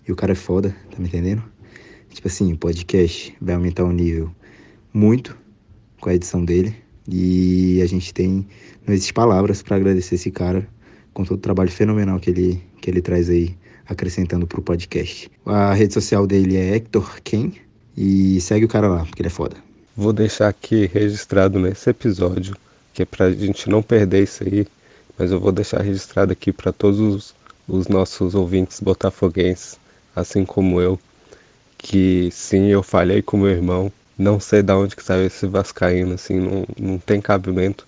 E 0.08 0.12
o 0.12 0.16
cara 0.16 0.34
é 0.34 0.36
foda, 0.36 0.76
tá 0.92 0.98
me 1.00 1.08
entendendo? 1.08 1.44
Tipo 2.10 2.28
assim, 2.28 2.52
o 2.52 2.58
podcast 2.58 3.36
vai 3.40 3.56
aumentar 3.56 3.84
o 3.84 3.92
nível 3.92 4.34
muito 4.94 5.38
com 6.02 6.10
a 6.10 6.16
edição 6.16 6.44
dele. 6.44 6.76
E 7.08 7.82
a 7.82 7.86
gente 7.86 8.14
tem, 8.14 8.48
não 8.86 8.94
existe 8.94 9.14
palavras 9.14 9.62
para 9.62 9.78
agradecer 9.78 10.16
esse 10.16 10.30
cara 10.30 10.68
com 11.14 11.24
todo 11.24 11.38
o 11.38 11.42
trabalho 11.42 11.72
fenomenal 11.72 12.20
que 12.20 12.30
ele, 12.30 12.62
que 12.82 12.90
ele 12.90 13.02
traz 13.02 13.30
aí, 13.30 13.56
acrescentando 13.88 14.46
pro 14.46 14.62
podcast. 14.62 15.32
A 15.46 15.74
rede 15.74 15.94
social 15.94 16.28
dele 16.28 16.58
é 16.58 16.76
Hector 16.76 17.22
Ken. 17.24 17.52
E 18.02 18.40
segue 18.40 18.64
o 18.64 18.68
cara 18.70 18.88
lá, 18.88 19.06
porque 19.06 19.22
ele 19.22 19.28
é 19.28 19.32
foda. 19.32 19.58
Vou 20.02 20.14
deixar 20.14 20.48
aqui 20.48 20.86
registrado 20.86 21.60
nesse 21.60 21.90
episódio 21.90 22.56
que 22.94 23.02
é 23.02 23.06
pra 23.06 23.30
gente 23.32 23.70
não 23.70 23.84
perder 23.84 24.24
isso 24.24 24.46
aí, 24.46 24.66
mas 25.18 25.30
eu 25.30 25.42
vou 25.42 25.52
deixar 25.52 25.82
registrado 25.82 26.32
aqui 26.32 26.54
para 26.54 26.72
todos 26.72 27.02
os, 27.02 27.36
os 27.68 27.90
nossos 27.90 28.34
ouvintes 28.34 28.80
botafoguenses, 28.80 29.78
assim 30.16 30.46
como 30.46 30.80
eu, 30.80 30.98
que 31.78 32.30
sim, 32.32 32.68
eu 32.68 32.82
falhei 32.82 33.22
com 33.22 33.36
meu 33.36 33.50
irmão, 33.50 33.92
não 34.18 34.40
sei 34.40 34.64
de 34.64 34.72
onde 34.72 34.96
que 34.96 35.04
saiu 35.04 35.26
esse 35.28 35.46
vascaíno, 35.46 36.14
assim, 36.14 36.40
não, 36.40 36.66
não 36.80 36.98
tem 36.98 37.20
cabimento, 37.20 37.86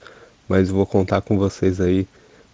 mas 0.49 0.67
vou 0.67 0.85
contar 0.85 1.21
com 1.21 1.37
vocês 1.37 1.79
aí 1.79 2.05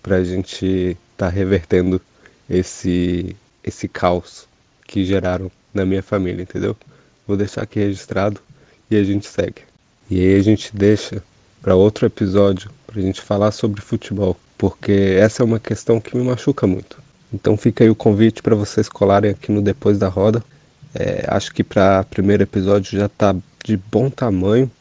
pra 0.03 0.23
gente 0.23 0.95
tá 1.17 1.29
revertendo 1.29 1.99
esse 2.47 3.35
esse 3.63 3.87
caos 3.87 4.47
que 4.85 5.03
geraram 5.03 5.51
na 5.73 5.83
minha 5.83 6.03
família, 6.03 6.43
entendeu? 6.43 6.77
Vou 7.25 7.35
deixar 7.35 7.63
aqui 7.63 7.79
registrado 7.79 8.39
e 8.89 8.95
a 8.95 9.03
gente 9.03 9.27
segue. 9.27 9.61
E 10.09 10.19
aí 10.19 10.39
a 10.39 10.43
gente 10.43 10.75
deixa 10.75 11.21
para 11.61 11.75
outro 11.75 12.05
episódio 12.05 12.71
para 12.85 12.99
a 12.99 13.01
gente 13.01 13.21
falar 13.21 13.51
sobre 13.51 13.81
futebol, 13.81 14.37
porque 14.57 15.17
essa 15.19 15.43
é 15.43 15.45
uma 15.45 15.59
questão 15.59 15.99
que 15.99 16.15
me 16.15 16.23
machuca 16.23 16.65
muito. 16.65 16.97
Então 17.33 17.57
fica 17.57 17.83
aí 17.83 17.89
o 17.89 17.95
convite 17.95 18.41
para 18.41 18.55
vocês 18.55 18.87
colarem 18.87 19.31
aqui 19.31 19.51
no 19.51 19.61
Depois 19.61 19.97
da 19.97 20.07
Roda. 20.07 20.43
É, 20.95 21.25
acho 21.27 21.53
que 21.53 21.63
para 21.63 22.03
primeiro 22.05 22.43
episódio 22.43 22.97
já 22.97 23.07
está 23.07 23.35
de 23.63 23.75
bom 23.75 24.09
tamanho 24.09 24.71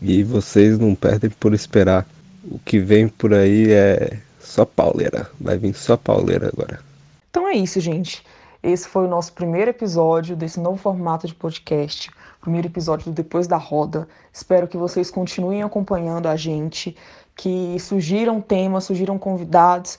e 0.00 0.22
vocês 0.22 0.78
não 0.78 0.94
perdem 0.94 1.30
por 1.30 1.52
esperar. 1.52 2.06
O 2.44 2.58
que 2.58 2.78
vem 2.78 3.08
por 3.08 3.34
aí 3.34 3.72
é 3.72 4.18
só 4.38 4.64
pauleira. 4.64 5.28
Vai 5.40 5.58
vir 5.58 5.74
só 5.74 5.96
pauleira 5.96 6.48
agora. 6.48 6.78
Então 7.30 7.48
é 7.48 7.54
isso, 7.54 7.80
gente. 7.80 8.22
Esse 8.62 8.88
foi 8.88 9.04
o 9.04 9.08
nosso 9.08 9.32
primeiro 9.32 9.70
episódio 9.70 10.36
desse 10.36 10.58
novo 10.58 10.76
formato 10.76 11.26
de 11.26 11.34
podcast, 11.34 12.10
primeiro 12.48 12.68
episódio 12.68 13.10
do 13.10 13.14
Depois 13.14 13.46
da 13.46 13.58
Roda. 13.58 14.08
Espero 14.32 14.66
que 14.66 14.78
vocês 14.78 15.10
continuem 15.10 15.62
acompanhando 15.62 16.28
a 16.28 16.34
gente, 16.34 16.96
que 17.36 17.78
surgiram 17.78 18.40
temas, 18.40 18.84
surgiram 18.84 19.18
convidados 19.18 19.98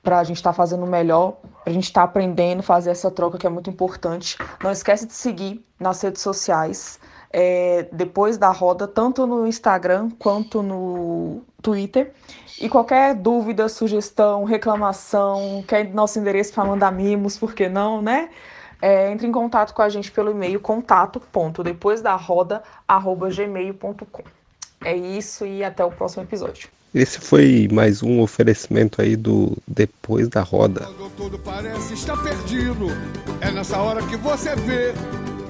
para 0.00 0.20
a 0.20 0.24
gente 0.24 0.36
estar 0.36 0.50
tá 0.50 0.54
fazendo 0.54 0.86
melhor, 0.86 1.32
para 1.64 1.70
a 1.70 1.72
gente 1.72 1.86
estar 1.86 2.02
tá 2.02 2.04
aprendendo, 2.04 2.62
fazer 2.62 2.90
essa 2.90 3.10
troca 3.10 3.36
que 3.36 3.48
é 3.48 3.50
muito 3.50 3.68
importante. 3.68 4.38
Não 4.62 4.70
esquece 4.70 5.08
de 5.08 5.12
seguir 5.12 5.60
nas 5.78 6.00
redes 6.00 6.22
sociais, 6.22 7.00
é, 7.32 7.88
depois 7.92 8.38
da 8.38 8.52
roda, 8.52 8.86
tanto 8.86 9.26
no 9.26 9.44
Instagram 9.44 10.08
quanto 10.20 10.62
no 10.62 11.42
Twitter. 11.60 12.12
E 12.60 12.68
qualquer 12.68 13.12
dúvida, 13.16 13.68
sugestão, 13.68 14.44
reclamação, 14.44 15.64
quer 15.66 15.92
nosso 15.92 16.20
endereço 16.20 16.52
para 16.54 16.64
mandar 16.64 16.92
mimos, 16.92 17.36
por 17.36 17.54
que 17.54 17.68
não, 17.68 18.00
né? 18.00 18.30
É, 18.80 19.10
entre 19.10 19.26
em 19.26 19.32
contato 19.32 19.74
com 19.74 19.82
a 19.82 19.88
gente 19.88 20.10
pelo 20.10 20.30
e-mail 20.30 20.60
contato 20.60 21.20
ponto 21.20 21.64
depois 21.64 22.00
da 22.00 22.14
roda 22.14 22.62
arroba 22.86 23.28
gmail.com. 23.28 24.22
É 24.84 24.96
isso 24.96 25.44
e 25.44 25.64
até 25.64 25.84
o 25.84 25.90
próximo 25.90 26.22
episódio. 26.22 26.68
Esse 26.94 27.20
foi 27.20 27.68
mais 27.70 28.02
um 28.02 28.20
oferecimento 28.20 29.02
aí 29.02 29.14
do 29.14 29.56
Depois 29.66 30.28
da 30.28 30.40
Roda. 30.40 30.86
Quando 30.86 31.10
tudo 31.16 31.38
parece 31.38 31.92
estar 31.92 32.16
perdido, 32.22 32.86
é 33.42 33.50
nessa 33.50 33.76
hora 33.78 34.02
que 34.02 34.16
você 34.16 34.56
vê 34.56 34.94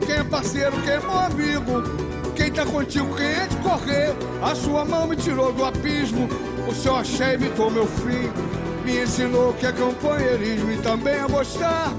quem 0.05 0.17
é 0.17 0.25
parceiro, 0.25 0.73
quem 0.83 0.95
é 0.95 1.01
meu 1.01 1.19
amigo, 1.19 1.83
quem 2.35 2.51
tá 2.51 2.67
contigo, 2.67 3.15
quem 3.15 3.27
é 3.27 3.47
de 3.47 3.57
correr. 3.59 4.17
A 4.43 4.55
sua 4.55 4.85
mão 4.85 5.07
me 5.07 5.15
tirou 5.15 5.53
do 5.53 5.65
abismo, 5.65 6.29
o 6.69 6.75
seu 6.75 6.97
axé 6.97 7.35
imitou 7.35 7.71
meu 7.71 7.87
fim. 7.87 8.31
Me 8.85 9.03
ensinou 9.03 9.53
que 9.55 9.67
é 9.67 9.73
companheirismo 9.73 10.73
e 10.73 10.79
também 10.79 11.21
a 11.21 11.27
gostar 11.29 11.93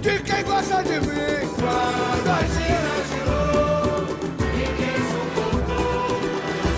de 0.00 0.18
quem 0.22 0.44
gosta 0.44 0.82
de 0.82 1.00
mim. 1.00 1.48
Quando 1.56 2.28
a 2.28 2.42
gira 2.42 2.94
girou, 3.08 4.06
ninguém 4.54 4.98
suportou, 5.10 6.08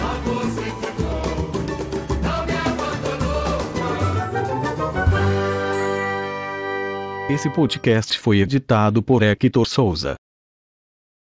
só 0.00 0.12
você 0.24 0.66
ficou, 0.80 1.24
não 2.22 2.40
me 2.46 2.56
abandonou. 2.66 3.60
Esse 7.28 7.48
podcast 7.50 8.18
foi 8.18 8.40
editado 8.40 9.02
por 9.02 9.22
Hector 9.22 9.66
Souza. 9.66 10.14